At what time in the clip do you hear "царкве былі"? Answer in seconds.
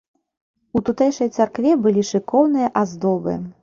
1.37-2.09